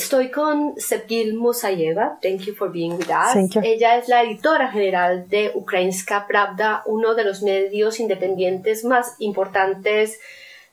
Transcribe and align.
Estoy 0.00 0.30
con 0.30 0.76
Sevgil 0.78 1.34
Musayeva. 1.34 2.18
Thank 2.22 2.46
you 2.46 2.54
for 2.54 2.72
being 2.72 2.92
with 2.92 3.10
us. 3.10 3.54
Ella 3.62 3.98
es 3.98 4.08
la 4.08 4.22
editora 4.22 4.72
general 4.72 5.28
de 5.28 5.52
Ukrainska 5.54 6.26
Pravda, 6.26 6.82
uno 6.86 7.14
de 7.14 7.22
los 7.22 7.42
medios 7.42 8.00
independientes 8.00 8.82
más 8.82 9.16
importantes 9.18 10.18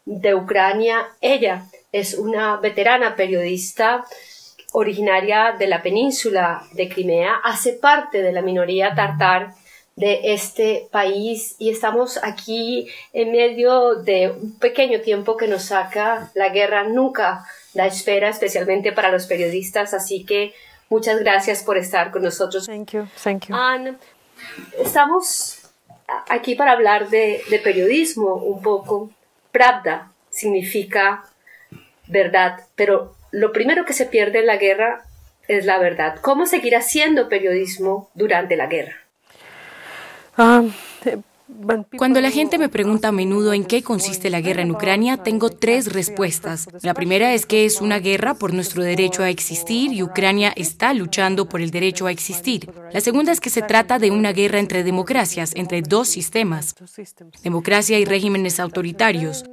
de 0.05 0.33
Ucrania. 0.33 1.09
Ella 1.19 1.65
es 1.91 2.13
una 2.13 2.55
veterana 2.55 3.17
periodista 3.17 4.05
originaria 4.71 5.57
de 5.59 5.67
la 5.67 5.81
península 5.81 6.65
de 6.71 6.87
Crimea, 6.87 7.33
hace 7.43 7.73
parte 7.73 8.21
de 8.21 8.31
la 8.31 8.41
minoría 8.41 8.95
tartar 8.95 9.55
de 9.97 10.31
este 10.31 10.87
país 10.89 11.57
y 11.59 11.69
estamos 11.69 12.17
aquí 12.23 12.87
en 13.11 13.33
medio 13.33 13.95
de 13.95 14.29
un 14.29 14.57
pequeño 14.57 15.01
tiempo 15.01 15.35
que 15.35 15.49
nos 15.49 15.63
saca 15.63 16.31
la 16.33 16.47
guerra 16.47 16.83
nunca 16.83 17.45
la 17.77 17.85
espera, 17.85 18.29
especialmente 18.29 18.91
para 18.91 19.11
los 19.11 19.27
periodistas. 19.27 19.93
Así 19.93 20.25
que 20.25 20.53
muchas 20.89 21.19
gracias 21.19 21.63
por 21.63 21.77
estar 21.77 22.11
con 22.11 22.23
nosotros. 22.23 22.65
Thank 22.65 22.91
you. 22.91 23.07
Thank 23.23 23.47
you. 23.47 23.55
estamos 24.79 25.59
aquí 26.27 26.55
para 26.55 26.71
hablar 26.71 27.09
de, 27.09 27.41
de 27.49 27.59
periodismo 27.59 28.33
un 28.33 28.61
poco. 28.61 29.11
Pravda 29.51 30.11
significa 30.29 31.23
verdad, 32.07 32.61
pero 32.75 33.15
lo 33.31 33.51
primero 33.51 33.85
que 33.85 33.93
se 33.93 34.05
pierde 34.05 34.39
en 34.39 34.47
la 34.47 34.57
guerra 34.57 35.05
es 35.47 35.65
la 35.65 35.77
verdad. 35.77 36.17
¿Cómo 36.21 36.47
seguir 36.47 36.75
haciendo 36.75 37.29
periodismo 37.29 38.09
durante 38.15 38.57
la 38.57 38.65
guerra? 38.65 38.95
Ah, 40.35 40.63
cuando 41.97 42.19
la 42.19 42.29
gente 42.29 42.57
me 42.57 42.69
pregunta 42.69 43.07
a 43.07 43.11
menudo 43.11 43.53
en 43.53 43.65
qué 43.65 43.81
consiste 43.81 44.29
la 44.29 44.41
guerra 44.41 44.63
en 44.63 44.71
Ucrania, 44.71 45.17
tengo 45.17 45.49
tres 45.49 45.93
respuestas. 45.93 46.67
La 46.81 46.93
primera 46.93 47.33
es 47.33 47.45
que 47.45 47.65
es 47.65 47.79
una 47.79 47.99
guerra 47.99 48.33
por 48.33 48.53
nuestro 48.53 48.83
derecho 48.83 49.23
a 49.23 49.29
existir 49.29 49.93
y 49.93 50.03
Ucrania 50.03 50.51
está 50.55 50.93
luchando 50.93 51.47
por 51.47 51.61
el 51.61 51.71
derecho 51.71 52.05
a 52.05 52.11
existir. 52.11 52.69
La 52.91 53.01
segunda 53.01 53.31
es 53.31 53.39
que 53.39 53.49
se 53.49 53.61
trata 53.61 53.97
de 53.97 54.11
una 54.11 54.33
guerra 54.33 54.59
entre 54.59 54.83
democracias, 54.83 55.53
entre 55.55 55.81
dos 55.81 56.09
sistemas, 56.09 56.75
democracia 57.43 57.97
y 57.97 58.05
regímenes 58.05 58.59
autoritarios. 58.59 59.45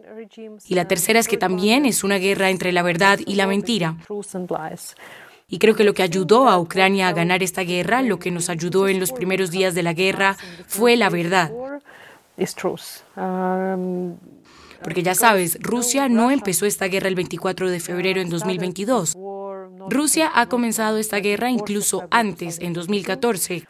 Y 0.67 0.75
la 0.75 0.89
tercera 0.89 1.20
es 1.20 1.28
que 1.28 1.37
también 1.37 1.87
es 1.87 2.03
una 2.03 2.17
guerra 2.17 2.50
entre 2.50 2.72
la 2.72 2.83
verdad 2.83 3.20
y 3.25 3.37
la 3.37 3.47
mentira. 3.47 3.97
Y 5.55 5.58
creo 5.58 5.77
que 5.77 5.84
lo 5.84 5.94
que 5.94 6.02
ayudó 6.02 6.48
a 6.48 6.58
Ucrania 6.58 7.06
a 7.06 7.12
ganar 7.12 7.44
esta 7.44 7.62
guerra, 7.62 8.02
lo 8.02 8.19
que 8.19 8.33
nos 8.33 8.50
ayudó 8.50 8.88
en 8.88 8.98
los 8.98 9.12
primeros 9.12 9.52
días 9.52 9.72
de 9.77 9.84
la 9.84 9.92
guerra, 9.92 10.36
fue 10.66 10.97
la 10.97 11.10
verdad. 11.10 11.52
Porque 14.82 15.05
ya 15.05 15.14
sabes, 15.14 15.56
Rusia 15.60 16.08
no 16.08 16.32
empezó 16.32 16.66
esta 16.66 16.86
guerra 16.86 17.06
el 17.06 17.14
24 17.14 17.70
de 17.70 17.78
febrero 17.78 18.20
en 18.20 18.30
2022. 18.30 19.16
Rusia 19.95 20.31
ha 20.34 20.47
comenzado 20.47 20.98
esta 20.98 21.19
guerra 21.20 21.50
incluso 21.50 22.06
antes, 22.11 22.59
en 22.61 22.73
2014, 22.73 23.67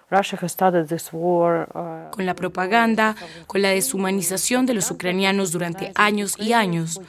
con 2.10 2.26
la 2.26 2.34
propaganda, 2.34 3.14
con 3.46 3.62
la 3.62 3.68
deshumanización 3.68 4.66
de 4.66 4.74
los 4.74 4.90
ucranianos 4.90 5.52
durante 5.52 5.92
años 5.94 6.34
y 6.38 6.54
años. 6.54 7.00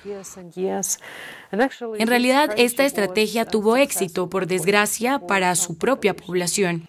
En 1.52 2.08
realidad, 2.08 2.54
esta 2.58 2.84
estrategia 2.84 3.46
tuvo 3.46 3.78
éxito, 3.78 4.30
por 4.30 4.48
desgracia, 4.48 5.20
para 5.20 5.56
su 5.56 5.78
propia 5.78 6.14
población 6.14 6.88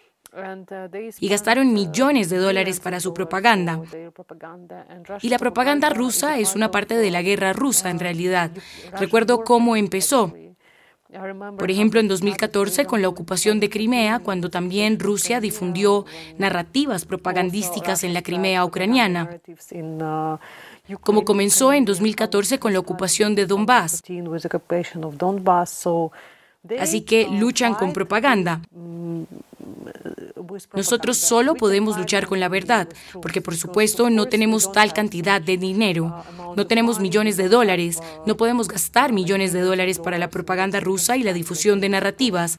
y 1.20 1.28
gastaron 1.28 1.72
millones 1.72 2.28
de 2.28 2.38
dólares 2.38 2.80
para 2.80 3.00
su 3.00 3.14
propaganda. 3.14 3.80
Y 5.22 5.28
la 5.28 5.38
propaganda 5.38 5.90
rusa 5.90 6.38
es 6.38 6.54
una 6.54 6.70
parte 6.70 6.96
de 6.96 7.10
la 7.10 7.22
guerra 7.22 7.52
rusa 7.52 7.90
en 7.90 7.98
realidad. 7.98 8.50
Recuerdo 8.98 9.44
cómo 9.44 9.76
empezó. 9.76 10.34
Por 11.58 11.70
ejemplo, 11.70 12.00
en 12.00 12.08
2014, 12.08 12.84
con 12.84 13.00
la 13.00 13.08
ocupación 13.08 13.60
de 13.60 13.70
Crimea, 13.70 14.18
cuando 14.18 14.50
también 14.50 14.98
Rusia 14.98 15.40
difundió 15.40 16.04
narrativas 16.36 17.04
propagandísticas 17.04 18.02
en 18.04 18.12
la 18.12 18.22
Crimea 18.22 18.64
ucraniana, 18.64 19.38
como 21.00 21.24
comenzó 21.24 21.72
en 21.72 21.84
2014 21.84 22.58
con 22.58 22.72
la 22.72 22.80
ocupación 22.80 23.34
de 23.34 23.46
Donbass. 23.46 24.02
Así 26.80 27.02
que 27.02 27.28
luchan 27.30 27.74
con 27.74 27.92
propaganda. 27.92 28.60
Nosotros 30.74 31.16
solo 31.16 31.54
podemos 31.54 31.96
luchar 31.98 32.26
con 32.26 32.40
la 32.40 32.48
verdad, 32.48 32.88
porque 33.20 33.40
por 33.40 33.56
supuesto 33.56 34.10
no 34.10 34.26
tenemos 34.26 34.72
tal 34.72 34.92
cantidad 34.92 35.40
de 35.40 35.56
dinero, 35.56 36.24
no 36.56 36.66
tenemos 36.66 37.00
millones 37.00 37.36
de 37.36 37.48
dólares, 37.48 38.00
no 38.26 38.36
podemos 38.36 38.68
gastar 38.68 39.12
millones 39.12 39.52
de 39.52 39.60
dólares 39.60 39.98
para 39.98 40.18
la 40.18 40.30
propaganda 40.30 40.80
rusa 40.80 41.16
y 41.16 41.22
la 41.22 41.32
difusión 41.32 41.80
de 41.80 41.88
narrativas. 41.88 42.58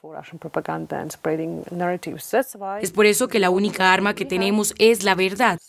Es 2.82 2.92
por 2.92 3.06
eso 3.06 3.28
que 3.28 3.40
la 3.40 3.50
única 3.50 3.94
arma 3.94 4.14
que 4.14 4.26
tenemos 4.26 4.74
es 4.78 5.04
la 5.04 5.16
verdad. 5.16 5.60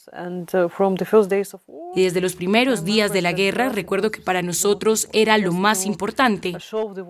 Y 1.95 2.03
desde 2.03 2.21
los 2.21 2.37
primeros 2.37 2.85
días 2.85 3.13
de 3.13 3.23
la 3.23 3.33
guerra 3.33 3.69
recuerdo 3.69 4.11
que 4.11 4.21
para 4.21 4.43
nosotros 4.43 5.09
era 5.13 5.39
lo 5.39 5.53
más 5.53 5.87
importante, 5.87 6.57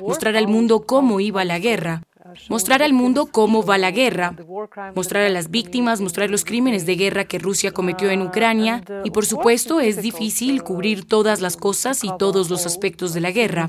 mostrar 0.00 0.36
al 0.36 0.48
mundo 0.48 0.84
cómo 0.86 1.20
iba 1.20 1.44
la 1.44 1.58
guerra 1.58 2.02
mostrar 2.48 2.82
al 2.82 2.92
mundo 2.92 3.26
cómo 3.30 3.64
va 3.64 3.78
la 3.78 3.90
guerra, 3.90 4.34
mostrar 4.94 5.24
a 5.24 5.28
las 5.28 5.50
víctimas, 5.50 6.00
mostrar 6.00 6.30
los 6.30 6.44
crímenes 6.44 6.86
de 6.86 6.96
guerra 6.96 7.24
que 7.24 7.38
Rusia 7.38 7.72
cometió 7.72 8.10
en 8.10 8.22
Ucrania 8.22 8.82
y 9.04 9.10
por 9.10 9.26
supuesto 9.26 9.80
es 9.80 10.02
difícil 10.02 10.62
cubrir 10.62 11.06
todas 11.06 11.40
las 11.40 11.56
cosas 11.56 12.04
y 12.04 12.10
todos 12.18 12.50
los 12.50 12.66
aspectos 12.66 13.14
de 13.14 13.20
la 13.20 13.30
guerra. 13.30 13.68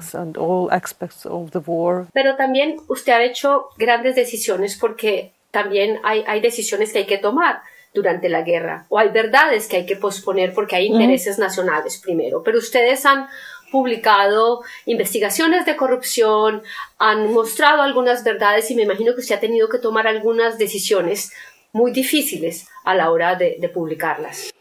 Pero 2.14 2.36
también 2.36 2.78
usted 2.88 3.14
ha 3.14 3.24
hecho 3.24 3.70
grandes 3.78 4.16
decisiones 4.16 4.78
porque 4.78 5.32
también 5.52 6.00
hay, 6.04 6.24
hay 6.28 6.42
decisiones 6.42 6.92
que 6.92 7.00
hay 7.00 7.06
que 7.06 7.18
tomar 7.18 7.62
durante 7.94 8.30
la 8.30 8.44
guerra 8.44 8.86
o 8.90 9.00
hay 9.00 9.10
verdades 9.10 9.68
que 9.68 9.78
hay 9.78 9.86
que 9.86 9.96
posponer 9.96 10.54
porque 10.54 10.76
hay 10.76 10.88
intereses 10.88 11.40
nacionales 11.40 11.98
primero. 11.98 12.44
Pero 12.44 12.60
ustedes 12.60 13.06
han 13.06 13.28
publicado 13.72 14.62
investigaciones 14.86 15.66
de 15.66 15.76
corrupción, 15.76 16.62
han 16.98 17.32
mostrado 17.34 17.82
algunas 17.82 18.24
verdades 18.24 18.70
y 18.72 18.76
me 18.76 18.84
imagino 18.84 19.14
que 19.14 19.22
usted 19.22 19.36
ha 19.36 19.40
tenido 19.40 19.70
que 19.70 19.80
tomar 19.80 20.08
algunas 20.08 20.58
decisiones 20.58 21.32
muy 21.72 21.92
difíciles 21.92 22.68
a 22.84 22.96
la 22.96 23.12
hora 23.12 23.36
de, 23.36 23.70
publicarlas. 23.74 24.52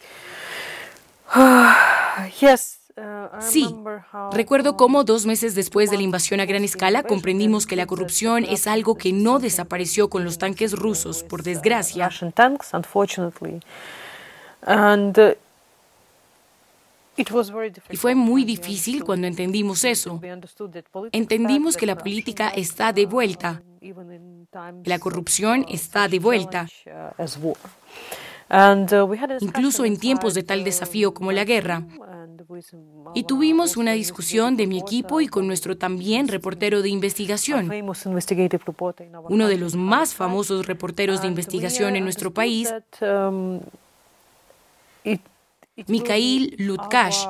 Uh, 1.34 1.72
sí, 3.40 3.74
recuerdo 4.32 4.76
cómo 4.76 5.04
dos 5.04 5.26
meses 5.26 5.54
después 5.54 5.90
de 5.90 5.96
la 5.96 6.02
invasión 6.02 6.40
a 6.40 6.46
gran 6.46 6.64
escala 6.64 7.02
comprendimos 7.02 7.66
que 7.66 7.76
la 7.76 7.86
corrupción 7.86 8.44
es 8.44 8.66
algo 8.66 8.96
que 8.96 9.12
no 9.12 9.38
desapareció 9.38 10.08
con 10.08 10.24
los 10.24 10.38
tanques 10.38 10.72
rusos, 10.72 11.22
por 11.22 11.42
desgracia. 11.42 12.10
Y 17.90 17.96
fue 17.96 18.14
muy 18.14 18.44
difícil 18.44 19.04
cuando 19.04 19.26
entendimos 19.26 19.84
eso. 19.84 20.20
Entendimos 21.12 21.76
que 21.76 21.86
la 21.86 21.96
política 21.96 22.48
está 22.48 22.92
de 22.92 23.06
vuelta, 23.06 23.62
la 24.84 24.98
corrupción 24.98 25.66
está 25.68 26.08
de 26.08 26.18
vuelta. 26.18 26.66
Incluso 29.40 29.84
en 29.84 29.98
tiempos 29.98 30.34
de 30.34 30.42
tal 30.42 30.64
desafío 30.64 31.12
como 31.12 31.32
la 31.32 31.44
guerra. 31.44 31.84
Y 33.14 33.24
tuvimos 33.24 33.76
una 33.76 33.92
discusión 33.92 34.56
de 34.56 34.66
mi 34.66 34.78
equipo 34.78 35.20
y 35.20 35.28
con 35.28 35.46
nuestro 35.46 35.76
también 35.76 36.28
reportero 36.28 36.82
de 36.82 36.88
investigación, 36.88 37.70
uno 39.28 39.48
de 39.48 39.58
los 39.58 39.76
más 39.76 40.14
famosos 40.14 40.66
reporteros 40.66 41.20
de 41.20 41.28
investigación 41.28 41.96
en 41.96 42.04
nuestro 42.04 42.32
país, 42.32 42.72
Mikhail 45.86 46.54
Lutkash. 46.58 47.24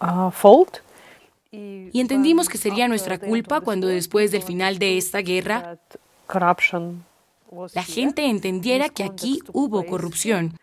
Uh, 0.00 0.66
y 1.50 2.00
entendimos 2.00 2.48
que 2.48 2.58
sería 2.58 2.88
nuestra 2.88 3.18
culpa 3.18 3.60
cuando 3.60 3.86
después 3.86 4.30
del 4.30 4.42
final 4.42 4.78
de 4.78 4.98
esta 4.98 5.20
guerra 5.20 5.78
la 7.74 7.82
gente 7.82 8.26
entendiera 8.26 8.90
que 8.90 9.02
aquí 9.02 9.40
hubo 9.54 9.86
corrupción, 9.86 10.58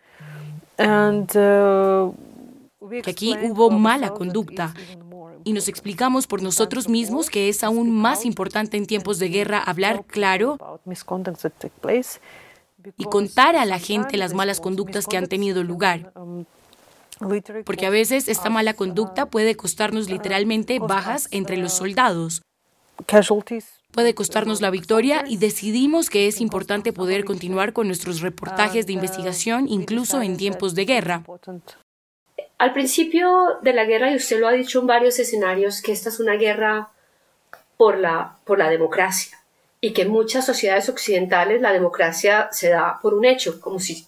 uh, 0.78 2.14
que 3.02 3.10
aquí 3.10 3.36
hubo 3.42 3.72
mala 3.72 4.12
conducta. 4.12 4.76
Y 5.44 5.54
nos 5.54 5.68
explicamos 5.68 6.28
por 6.28 6.42
nosotros 6.42 6.88
mismos 6.88 7.30
que 7.30 7.50
es 7.50 7.64
aún 7.64 7.92
más 7.92 8.26
importante 8.26 8.78
en 8.78 8.86
tiempos 8.86 9.20
de 9.20 9.30
guerra 9.30 9.60
hablar 9.60 10.04
claro 10.06 10.58
y 12.98 13.06
contar 13.06 13.56
a 13.56 13.66
la 13.66 13.80
gente 13.80 14.18
las 14.18 14.34
malas 14.34 14.60
conductas 14.60 15.08
que 15.08 15.18
han 15.18 15.28
tenido 15.28 15.64
lugar. 15.64 16.12
Porque 17.66 17.86
a 17.86 17.90
veces 17.90 18.28
esta 18.28 18.50
mala 18.50 18.74
conducta 18.74 19.28
puede 19.28 19.56
costarnos 19.56 20.10
literalmente 20.10 20.80
bajas 20.80 21.28
entre 21.32 21.58
los 21.58 21.74
soldados. 21.74 22.42
Puede 23.92 24.14
costarnos 24.14 24.62
la 24.62 24.70
victoria 24.70 25.24
y 25.28 25.38
decidimos 25.38 26.10
que 26.10 26.28
es 26.28 26.42
importante 26.42 26.92
poder 26.92 27.24
continuar 27.24 27.72
con 27.72 27.88
nuestros 27.88 28.22
reportajes 28.22 28.86
de 28.86 28.94
investigación 28.94 29.68
incluso 29.70 30.22
en 30.22 30.38
tiempos 30.38 30.76
de 30.76 30.86
guerra. 30.86 31.24
Al 32.58 32.74
principio 32.74 33.60
de 33.62 33.74
la 33.74 33.86
guerra, 33.86 34.12
y 34.12 34.16
usted 34.16 34.40
lo 34.40 34.48
ha 34.48 34.54
dicho 34.54 34.80
en 34.80 34.88
varios 34.88 35.20
escenarios, 35.20 35.82
que 35.82 35.92
esta 35.92 36.10
es 36.10 36.20
una 36.20 36.36
guerra 36.36 36.90
por 37.78 37.98
la, 37.98 38.38
por 38.46 38.58
la 38.58 38.70
democracia 38.70 39.38
y 39.86 39.94
que 39.94 40.02
en 40.02 40.10
muchas 40.10 40.44
sociedades 40.44 40.90
occidentales 40.90 41.62
la 41.62 41.72
democracia 41.72 42.50
se 42.52 42.70
da 42.70 42.98
por 43.04 43.14
un 43.14 43.24
hecho, 43.24 43.62
como 43.62 43.78
si 43.78 44.08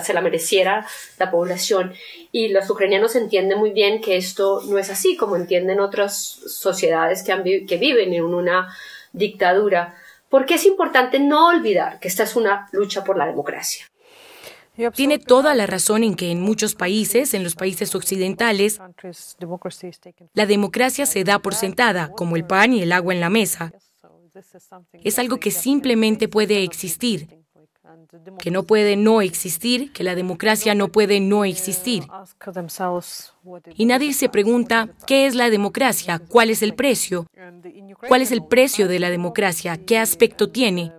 se 0.00 0.12
la 0.14 0.20
mereciera 0.20 0.86
la 1.18 1.28
población. 1.28 1.92
Y 2.30 2.50
los 2.50 2.70
ucranianos 2.70 3.16
entienden 3.16 3.58
muy 3.58 3.72
bien 3.72 4.00
que 4.00 4.16
esto 4.16 4.62
no 4.68 4.78
es 4.78 4.90
así, 4.90 5.16
como 5.16 5.34
entienden 5.34 5.80
otras 5.80 6.16
sociedades 6.16 7.24
que, 7.24 7.66
que 7.66 7.76
viven 7.78 8.12
en 8.12 8.22
una 8.22 8.72
dictadura. 9.12 9.96
Porque 10.28 10.54
es 10.54 10.64
importante 10.66 11.18
no 11.18 11.48
olvidar 11.48 11.98
que 11.98 12.06
esta 12.06 12.22
es 12.22 12.36
una 12.36 12.68
lucha 12.70 13.02
por 13.02 13.18
la 13.18 13.26
democracia. 13.26 13.86
Tiene 14.94 15.18
toda 15.18 15.56
la 15.56 15.66
razón 15.66 16.04
en 16.04 16.14
que 16.14 16.30
en 16.30 16.40
muchos 16.40 16.76
países, 16.76 17.34
en 17.34 17.42
los 17.42 17.56
países 17.56 17.96
occidentales, 17.96 18.80
la 20.32 20.46
democracia 20.46 21.06
se 21.06 21.24
da 21.24 21.40
por 21.40 21.56
sentada, 21.56 22.12
como 22.12 22.36
el 22.36 22.44
pan 22.44 22.72
y 22.72 22.82
el 22.82 22.92
agua 22.92 23.12
en 23.12 23.20
la 23.20 23.30
mesa. 23.30 23.72
Es 25.04 25.18
algo 25.18 25.38
que 25.38 25.50
simplemente 25.50 26.28
puede 26.28 26.62
existir, 26.62 27.28
que 28.38 28.50
no 28.50 28.64
puede 28.64 28.96
no 28.96 29.22
existir, 29.22 29.92
que 29.92 30.04
la 30.04 30.14
democracia 30.14 30.74
no 30.74 30.88
puede 30.88 31.20
no 31.20 31.44
existir. 31.44 32.04
Y 33.74 33.86
nadie 33.86 34.12
se 34.12 34.28
pregunta, 34.28 34.90
¿qué 35.06 35.26
es 35.26 35.34
la 35.34 35.50
democracia? 35.50 36.18
¿Cuál 36.18 36.50
es 36.50 36.62
el 36.62 36.74
precio? 36.74 37.26
¿Cuál 38.06 38.22
es 38.22 38.32
el 38.32 38.44
precio 38.44 38.88
de 38.88 38.98
la 38.98 39.10
democracia? 39.10 39.76
¿Qué 39.76 39.98
aspecto 39.98 40.50
tiene? 40.50 40.92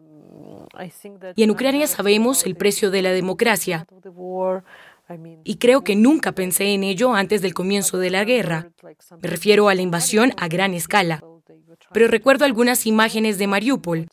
Y 1.36 1.44
en 1.44 1.52
Ucrania 1.52 1.88
sabemos 1.88 2.46
el 2.46 2.56
precio 2.56 2.90
de 2.92 3.02
la 3.02 3.12
democracia. 3.12 3.86
Y 5.44 5.56
creo 5.56 5.84
que 5.84 5.96
nunca 5.96 6.34
pensé 6.34 6.74
en 6.74 6.84
ello 6.84 7.14
antes 7.14 7.42
del 7.42 7.54
comienzo 7.54 7.98
de 7.98 8.12
la 8.12 8.24
guerra. 8.24 8.72
Me 9.22 9.30
refiero 9.30 9.70
a 9.70 9.76
la 9.76 9.82
invasión 9.82 10.34
a 10.38 10.48
gran 10.48 10.74
escala. 10.74 11.24
Pero 11.94 12.08
recuerdo 12.08 12.46
algunas 12.46 12.86
imágenes 12.86 13.38
de 13.38 13.48
Mariupol, 13.48 14.08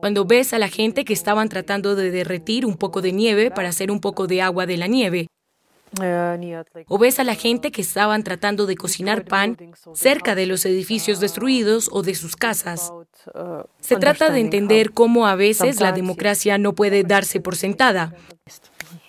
cuando 0.00 0.24
ves 0.24 0.52
a 0.52 0.58
la 0.58 0.68
gente 0.68 1.04
que 1.04 1.12
estaban 1.12 1.48
tratando 1.48 1.94
de 1.94 2.10
derretir 2.10 2.66
un 2.66 2.76
poco 2.76 3.00
de 3.00 3.12
nieve 3.12 3.50
para 3.50 3.68
hacer 3.68 3.90
un 3.90 4.00
poco 4.00 4.26
de 4.26 4.42
agua 4.42 4.66
de 4.66 4.76
la 4.76 4.86
nieve. 4.86 5.28
O 6.86 6.98
ves 6.98 7.18
a 7.18 7.24
la 7.24 7.34
gente 7.34 7.70
que 7.70 7.80
estaban 7.80 8.22
tratando 8.22 8.66
de 8.66 8.76
cocinar 8.76 9.24
pan 9.24 9.56
cerca 9.94 10.34
de 10.34 10.46
los 10.46 10.66
edificios 10.66 11.18
destruidos 11.20 11.88
o 11.92 12.02
de 12.02 12.14
sus 12.14 12.36
casas. 12.36 12.92
Se 13.80 13.96
trata 13.96 14.30
de 14.30 14.40
entender 14.40 14.92
cómo 14.92 15.26
a 15.26 15.34
veces 15.34 15.80
la 15.80 15.92
democracia 15.92 16.58
no 16.58 16.74
puede 16.74 17.04
darse 17.04 17.40
por 17.40 17.56
sentada. 17.56 18.14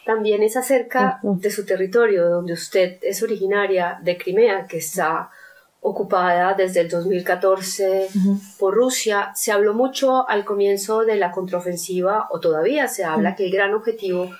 También 0.06 0.42
es 0.42 0.58
acerca 0.58 1.20
de 1.22 1.52
su 1.52 1.66
territorio, 1.66 2.30
donde 2.30 2.54
usted 2.54 2.98
es 3.02 3.22
originaria 3.22 4.00
de 4.02 4.18
Crimea, 4.18 4.66
que 4.66 4.78
está 4.78 5.30
ocupada 5.82 6.54
desde 6.54 6.82
el 6.82 6.90
2014 6.90 8.10
por 8.58 8.76
Rusia. 8.76 9.32
Se 9.36 9.52
habló 9.52 9.74
mucho 9.74 10.28
al 10.30 10.46
comienzo 10.46 11.06
de 11.06 11.16
la 11.16 11.32
contraofensiva, 11.32 12.28
o 12.32 12.40
todavía 12.40 12.88
se 12.88 13.04
habla 13.04 13.36
que 13.36 13.46
el 13.46 13.52
gran 13.52 13.74
objetivo 13.74 14.32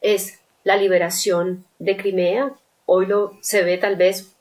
es 0.00 0.40
la 0.64 0.76
liberación 0.76 1.64
de 1.78 1.96
Crimea. 1.96 2.52
Hoy 2.86 3.06
lo 3.06 3.38
se 3.40 3.62
ve 3.62 3.78
tal 3.78 3.96
vez 3.96 4.34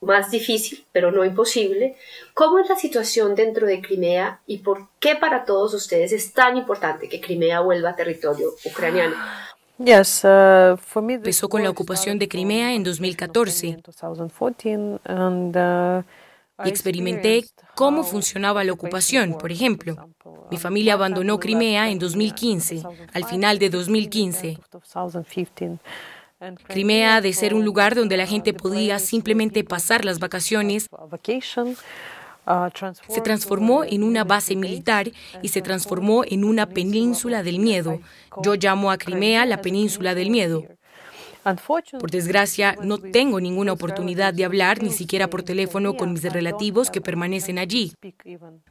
más 0.00 0.30
difícil, 0.30 0.84
pero 0.92 1.10
no 1.10 1.24
imposible. 1.24 1.96
¿Cómo 2.34 2.58
es 2.58 2.68
la 2.68 2.76
situación 2.76 3.34
dentro 3.34 3.66
de 3.66 3.80
Crimea 3.80 4.40
y 4.46 4.58
por 4.58 4.88
qué 5.00 5.16
para 5.16 5.44
todos 5.44 5.74
ustedes 5.74 6.12
es 6.12 6.32
tan 6.32 6.56
importante 6.56 7.08
que 7.08 7.20
Crimea 7.20 7.60
vuelva 7.60 7.90
a 7.90 7.96
territorio 7.96 8.50
ucraniano? 8.64 9.16
Uh, 9.76 10.76
Empezó 11.08 11.48
con 11.48 11.62
la 11.64 11.70
ocupación 11.70 12.18
de 12.18 12.28
Crimea 12.28 12.74
en 12.74 12.84
2014 12.84 13.78
uh, 15.08 16.02
y 16.64 16.68
experimenté 16.68 17.44
cómo 17.74 18.04
funcionaba 18.04 18.62
la 18.62 18.72
ocupación. 18.72 19.36
Por 19.36 19.50
ejemplo, 19.50 19.96
mi 20.50 20.58
familia 20.58 20.94
abandonó 20.94 21.40
Crimea 21.40 21.90
en 21.90 21.98
2015, 21.98 22.82
al 23.12 23.24
final 23.24 23.58
de 23.58 23.70
2015. 23.70 24.58
Crimea, 26.68 27.20
de 27.20 27.32
ser 27.32 27.54
un 27.54 27.64
lugar 27.64 27.94
donde 27.94 28.16
la 28.16 28.26
gente 28.26 28.52
podía 28.52 28.98
simplemente 29.00 29.64
pasar 29.64 30.04
las 30.04 30.20
vacaciones, 30.20 30.88
se 33.08 33.20
transformó 33.20 33.84
en 33.84 34.02
una 34.02 34.24
base 34.24 34.56
militar 34.56 35.10
y 35.42 35.48
se 35.48 35.62
transformó 35.62 36.24
en 36.24 36.44
una 36.44 36.66
península 36.66 37.42
del 37.42 37.58
miedo. 37.58 38.00
Yo 38.42 38.54
llamo 38.54 38.90
a 38.90 38.98
Crimea 38.98 39.46
la 39.46 39.60
península 39.60 40.14
del 40.14 40.30
miedo. 40.30 40.64
Por 42.00 42.10
desgracia, 42.10 42.74
no 42.82 42.96
tengo 42.98 43.38
ninguna 43.38 43.72
oportunidad 43.72 44.32
de 44.32 44.46
hablar 44.46 44.82
ni 44.82 44.90
siquiera 44.90 45.28
por 45.28 45.42
teléfono 45.42 45.94
con 45.94 46.12
mis 46.12 46.22
relativos 46.22 46.90
que 46.90 47.02
permanecen 47.02 47.58
allí, 47.58 47.92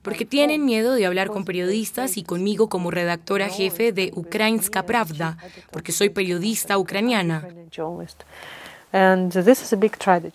porque 0.01 0.25
tienen 0.25 0.65
miedo 0.65 0.93
de 0.93 1.05
hablar 1.05 1.29
con 1.29 1.45
periodistas 1.45 2.17
y 2.17 2.23
conmigo 2.23 2.69
como 2.69 2.89
redactora 2.89 3.47
jefe 3.47 3.91
de 3.91 4.11
Ukrainska 4.15 4.87
Pravda, 4.87 5.37
porque 5.71 5.91
soy 5.91 6.09
periodista 6.09 6.79
ucraniana. 6.79 7.47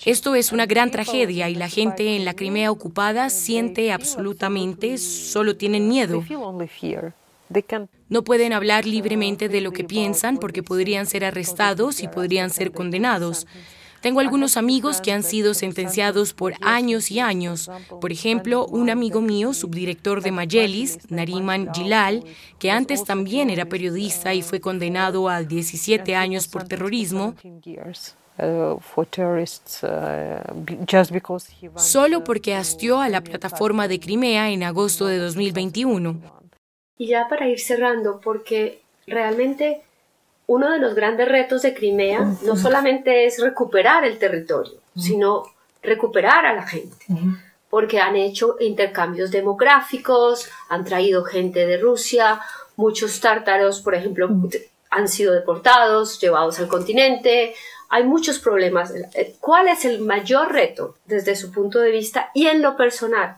Esto 0.05 0.35
es 0.35 0.51
una 0.51 0.67
gran 0.67 0.91
tragedia 0.91 1.49
y 1.49 1.55
la 1.55 1.69
gente 1.69 2.17
en 2.17 2.25
la 2.25 2.35
Crimea 2.35 2.73
ocupada 2.73 3.31
siente 3.31 3.93
absolutamente, 3.93 4.99
solo 4.99 5.57
tienen 5.57 5.87
miedo. 5.87 6.25
No 8.09 8.25
pueden 8.25 8.53
hablar 8.53 8.85
libremente 8.85 9.49
de 9.49 9.61
lo 9.61 9.71
que 9.71 9.85
piensan 9.85 10.39
porque 10.39 10.65
podrían 10.65 11.07
ser 11.07 11.25
arrestados 11.25 12.03
y 12.03 12.09
podrían 12.09 12.51
ser 12.51 12.73
condenados. 12.73 13.47
Tengo 14.01 14.21
algunos 14.21 14.57
amigos 14.57 15.01
que 15.01 15.13
han 15.13 15.23
sido 15.23 15.55
sentenciados 15.55 16.33
por 16.33 16.55
años 16.61 17.11
y 17.11 17.21
años. 17.21 17.71
Por 18.01 18.13
ejemplo, 18.13 18.67
un 18.67 18.91
amigo 18.91 19.21
mío, 19.21 19.55
subdirector 19.55 20.23
de 20.23 20.33
Mayelis, 20.33 20.99
Nariman 21.11 21.73
Gilal, 21.75 22.25
que 22.59 22.71
antes 22.71 23.05
también 23.05 23.51
era 23.51 23.67
periodista 23.67 24.35
y 24.35 24.43
fue 24.43 24.61
condenado 24.61 25.29
a 25.29 25.43
17 25.43 26.15
años 26.15 26.47
por 26.49 26.65
terrorismo, 26.65 27.35
solo 31.77 32.25
porque 32.25 32.55
hastió 32.55 33.01
a 33.01 33.09
la 33.09 33.21
plataforma 33.23 33.89
de 33.89 33.99
Crimea 33.99 34.51
en 34.51 34.63
agosto 34.63 35.07
de 35.07 35.19
2021. 35.19 36.17
Y 36.99 37.09
ya 37.09 37.29
para 37.29 37.49
ir 37.49 37.61
cerrando, 37.61 38.21
porque 38.21 38.83
realmente 39.07 39.83
uno 40.47 40.71
de 40.71 40.79
los 40.79 40.95
grandes 40.95 41.29
retos 41.29 41.63
de 41.63 41.75
Crimea 41.75 42.35
no 42.43 42.57
solamente 42.57 43.27
es 43.27 43.41
recuperar 43.41 44.05
el 44.05 44.19
territorio, 44.19 44.81
sino 44.97 45.45
recuperar 45.83 46.47
a 46.47 46.55
la 46.55 46.67
gente, 46.67 47.07
porque 47.69 48.01
han 48.01 48.17
hecho 48.17 48.57
intercambios 48.61 49.31
demográficos, 49.31 50.49
han 50.69 50.85
traído 50.85 51.23
gente 51.25 51.67
de 51.67 51.79
Rusia, 51.79 52.41
muchos 52.77 53.21
tártaros, 53.21 53.81
por 53.81 53.95
ejemplo, 53.95 54.29
han 54.91 55.09
sido 55.09 55.35
deportados, 55.35 56.19
llevados 56.21 56.59
al 56.59 56.69
continente, 56.69 57.55
hay 57.89 58.05
muchos 58.05 58.39
problemas. 58.39 58.93
¿Cuál 59.41 59.69
es 59.69 59.85
el 59.85 60.01
mayor 60.01 60.53
reto 60.53 60.97
desde 61.07 61.37
su 61.37 61.51
punto 61.53 61.81
de 61.81 61.91
vista 61.91 62.31
y 62.35 62.47
en 62.47 62.63
lo 62.63 62.77
personal? 62.77 63.37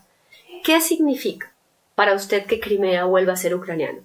¿Qué 0.63 0.81
significa 0.81 1.51
para 1.95 2.13
usted 2.13 2.45
que 2.45 2.59
Crimea 2.59 3.05
vuelva 3.05 3.33
a 3.33 3.37
ser 3.37 3.55
ucraniano? 3.55 3.99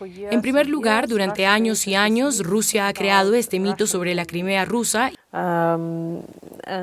En 0.00 0.42
primer 0.42 0.68
lugar, 0.68 1.08
durante 1.08 1.46
años 1.46 1.86
y 1.86 1.94
años, 1.94 2.40
Rusia 2.40 2.86
ha 2.86 2.92
creado 2.92 3.34
este 3.34 3.58
mito 3.58 3.86
sobre 3.86 4.14
la 4.14 4.26
Crimea 4.26 4.64
rusa 4.64 5.10
um, 5.32 6.20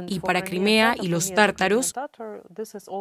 y 0.08 0.20
para 0.20 0.44
Crimea 0.44 0.96
y 1.02 1.08
los 1.08 1.34
tártaros, 1.34 1.94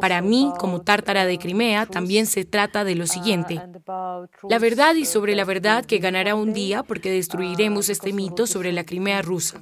para 0.00 0.20
mí 0.20 0.52
como 0.58 0.82
tártara 0.82 1.26
de 1.26 1.38
Crimea, 1.38 1.86
también 1.86 2.26
se 2.26 2.44
trata 2.44 2.84
de 2.84 2.94
lo 2.94 3.04
uh, 3.04 3.06
siguiente. 3.06 3.60
La 4.48 4.58
verdad 4.58 4.94
y 4.94 5.04
sobre 5.04 5.36
la 5.36 5.44
verdad 5.44 5.84
que 5.84 5.98
ganará 5.98 6.34
un 6.34 6.52
día 6.52 6.82
porque 6.82 7.10
destruiremos 7.10 7.88
uh, 7.88 7.92
este 7.92 8.12
mito 8.12 8.46
sobre 8.46 8.72
la 8.72 8.84
Crimea 8.84 9.22
rusa. 9.22 9.60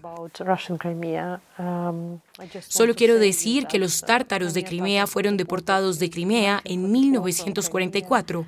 Um, 1.58 2.20
Solo 2.68 2.94
quiero 2.94 3.18
decir 3.18 3.66
que 3.66 3.78
los 3.78 4.00
tártaros 4.00 4.54
de 4.54 4.64
Crimea 4.64 5.06
fueron 5.06 5.36
deportados 5.36 5.98
de 5.98 6.10
Crimea 6.10 6.60
en 6.64 6.90
1944 6.90 8.46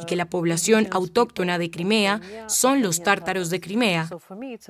y 0.00 0.06
que 0.06 0.16
la 0.16 0.26
población 0.26 0.88
autóctona 0.90 1.58
de 1.58 1.70
Crimea 1.70 2.20
son 2.46 2.82
los 2.82 3.02
tártaros 3.02 3.50
de 3.50 3.60
Crimea. 3.60 4.08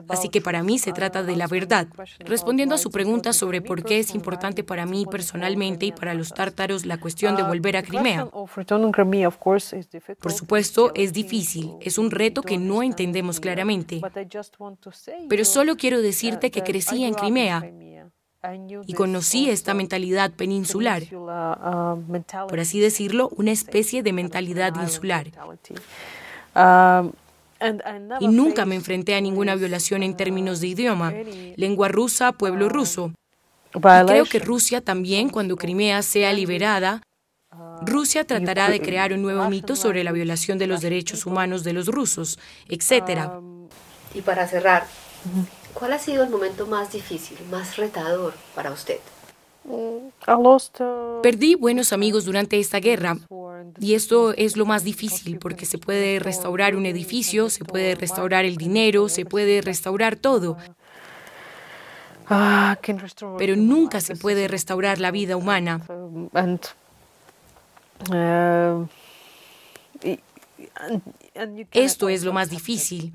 Así 0.08 0.28
que 0.28 0.40
para 0.40 0.62
mí 0.62 0.78
se 0.78 0.92
trata 0.92 1.22
de 1.22 1.36
la 1.36 1.46
verdad. 1.46 1.86
Respondiendo 2.20 2.74
a 2.74 2.78
su 2.78 2.90
pregunta 2.90 3.32
sobre 3.32 3.62
por 3.62 3.84
qué 3.84 4.00
es 4.00 4.14
importante 4.14 4.64
para 4.64 4.84
mí 4.84 5.06
personalmente 5.06 5.86
y 5.86 5.92
para 5.92 6.14
los 6.14 6.34
tártaros 6.34 6.86
la 6.86 6.98
cuestión 6.98 7.36
de 7.36 7.44
volver 7.44 7.76
a 7.76 7.82
Crimea. 7.82 8.26
Por 10.20 10.32
supuesto, 10.32 10.92
es 10.94 11.12
difícil, 11.12 11.74
es 11.80 11.98
un 11.98 12.10
reto 12.10 12.42
que 12.42 12.58
no 12.58 12.82
entendemos 12.82 13.40
claramente. 13.40 14.00
Pero 15.28 15.44
solo 15.44 15.76
quiero 15.76 16.02
decirte 16.02 16.50
que 16.50 16.62
crecí 16.62 17.04
en 17.04 17.14
Crimea 17.14 17.62
y 18.86 18.92
conocí 18.94 19.50
esta 19.50 19.74
mentalidad 19.74 20.30
peninsular, 20.30 21.02
por 22.48 22.60
así 22.60 22.78
decirlo, 22.78 23.30
una 23.36 23.50
especie 23.50 24.02
de 24.02 24.12
mentalidad 24.12 24.74
insular. 24.80 25.26
Y 28.20 28.28
nunca 28.28 28.64
me 28.64 28.76
enfrenté 28.76 29.16
a 29.16 29.20
ninguna 29.20 29.56
violación 29.56 30.04
en 30.04 30.16
términos 30.16 30.60
de 30.60 30.68
idioma, 30.68 31.12
lengua 31.56 31.88
rusa, 31.88 32.32
pueblo 32.32 32.68
ruso. 32.68 33.12
creo 33.72 34.24
que 34.24 34.38
Rusia 34.38 34.80
también, 34.80 35.30
cuando 35.30 35.56
Crimea 35.56 36.02
sea 36.02 36.32
liberada, 36.32 37.02
Rusia 37.82 38.24
tratará 38.24 38.70
de 38.70 38.80
crear 38.80 39.12
un 39.12 39.22
nuevo 39.22 39.48
mito 39.50 39.74
sobre 39.74 40.04
la 40.04 40.12
violación 40.12 40.58
de 40.58 40.68
los 40.68 40.80
derechos 40.80 41.26
humanos 41.26 41.64
de 41.64 41.72
los 41.72 41.86
rusos, 41.88 42.38
etc. 42.68 43.30
Y 44.14 44.20
para 44.20 44.46
cerrar, 44.46 44.86
¿cuál 45.74 45.92
ha 45.92 45.98
sido 45.98 46.24
el 46.24 46.30
momento 46.30 46.66
más 46.66 46.92
difícil, 46.92 47.38
más 47.50 47.76
retador 47.76 48.34
para 48.54 48.70
usted? 48.70 48.98
Perdí 51.22 51.54
buenos 51.54 51.92
amigos 51.92 52.24
durante 52.24 52.58
esta 52.58 52.80
guerra 52.80 53.18
y 53.78 53.94
esto 53.94 54.32
es 54.32 54.56
lo 54.56 54.64
más 54.66 54.82
difícil 54.82 55.38
porque 55.38 55.66
se 55.66 55.78
puede 55.78 56.18
restaurar 56.20 56.74
un 56.74 56.86
edificio, 56.86 57.50
se 57.50 57.64
puede 57.64 57.94
restaurar 57.94 58.44
el 58.44 58.56
dinero, 58.56 59.08
se 59.08 59.24
puede 59.24 59.60
restaurar 59.60 60.16
todo. 60.16 60.56
Pero 63.38 63.56
nunca 63.56 64.00
se 64.00 64.16
puede 64.16 64.48
restaurar 64.48 65.00
la 65.00 65.10
vida 65.10 65.36
humana. 65.36 65.80
Esto 71.72 72.08
es 72.08 72.24
lo 72.24 72.32
más 72.32 72.50
difícil. 72.50 73.12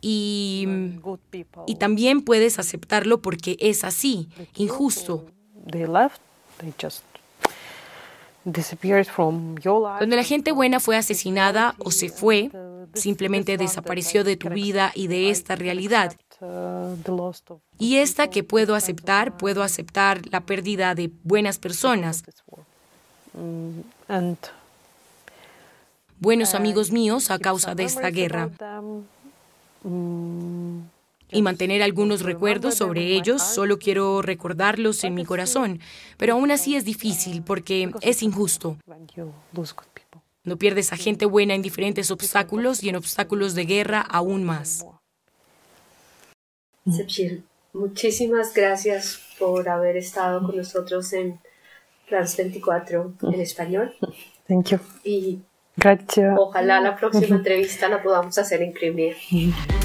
Y, 0.00 0.66
y 1.66 1.74
también 1.76 2.22
puedes 2.22 2.58
aceptarlo 2.58 3.20
porque 3.20 3.56
es 3.60 3.84
así, 3.84 4.28
injusto. 4.56 5.26
Cuando 9.98 10.16
la 10.16 10.22
gente 10.22 10.52
buena 10.52 10.78
fue 10.78 10.96
asesinada 10.96 11.74
o 11.78 11.90
se 11.90 12.10
fue, 12.10 12.50
simplemente 12.94 13.56
desapareció 13.56 14.22
de 14.22 14.36
tu 14.36 14.50
vida 14.50 14.92
y 14.94 15.06
de 15.06 15.30
esta 15.30 15.56
realidad. 15.56 16.14
Y 17.78 17.96
esta 17.96 18.28
que 18.28 18.44
puedo 18.44 18.74
aceptar, 18.74 19.36
puedo 19.36 19.62
aceptar 19.62 20.20
la 20.30 20.40
pérdida 20.40 20.94
de 20.94 21.10
buenas 21.22 21.58
personas. 21.58 22.22
Buenos 26.20 26.54
amigos 26.54 26.90
míos 26.90 27.30
a 27.30 27.38
causa 27.38 27.74
de 27.74 27.84
esta 27.84 28.10
guerra. 28.10 28.50
y 31.30 31.42
mantener 31.42 31.82
algunos 31.82 32.22
recuerdos 32.22 32.76
sobre 32.76 33.14
ellos, 33.14 33.42
solo 33.42 33.78
quiero 33.78 34.22
recordarlos 34.22 35.02
en 35.04 35.14
mi 35.14 35.24
corazón, 35.24 35.80
pero 36.16 36.34
aún 36.34 36.50
así 36.50 36.76
es 36.76 36.84
difícil 36.84 37.42
porque 37.42 37.90
es 38.00 38.22
injusto. 38.22 38.78
No 40.44 40.56
pierdes 40.56 40.92
a 40.92 40.96
gente 40.96 41.26
buena 41.26 41.54
en 41.54 41.62
diferentes 41.62 42.10
obstáculos 42.10 42.82
y 42.84 42.88
en 42.88 42.96
obstáculos 42.96 43.54
de 43.54 43.64
guerra 43.64 44.00
aún 44.00 44.44
más. 44.44 44.86
Sepchil, 46.88 47.44
muchísimas 47.72 48.52
gracias 48.54 49.20
por 49.38 49.68
haber 49.68 49.96
estado 49.96 50.46
con 50.46 50.56
nosotros 50.56 51.12
en 51.14 51.40
Trans 52.08 52.36
24 52.36 53.14
en 53.22 53.40
español. 53.40 53.94
Thank 54.46 54.72
you. 54.72 54.78
Y 55.02 55.40
Gracias. 55.76 56.36
Ojalá 56.38 56.80
la 56.80 56.96
próxima 56.96 57.36
entrevista 57.36 57.88
la 57.88 58.02
podamos 58.02 58.36
hacer 58.38 58.62
en 58.62 58.72
Crimea. 58.72 59.14